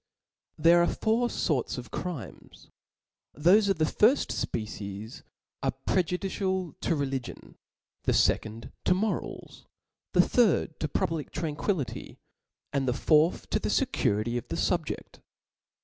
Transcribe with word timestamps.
There 0.57 0.81
are 0.81 0.91
four 0.95 1.29
forts 1.29 1.77
of 1.77 1.91
crhnes, 1.91 2.69
Thofeef 3.37 3.77
the 3.77 3.85
firft 3.85 4.33
fpecies 4.47 5.21
are 5.61 5.73
prejudicial 5.85 6.73
to 6.81 6.95
religion, 6.95 7.53
the 8.05 8.11
fccond 8.11 8.71
to 8.85 8.95
morals, 8.95 9.67
the 10.13 10.27
third 10.27 10.79
to 10.79 10.87
the 10.87 10.91
public 10.91 11.29
tranquility, 11.29 12.17
wd 12.73 12.87
the 12.87 12.93
fourth 12.93 13.47
to 13.51 13.59
the 13.59 13.69
fecurity 13.69 14.39
of 14.39 14.47
the 14.47 14.55
fubjeft. 14.55 15.19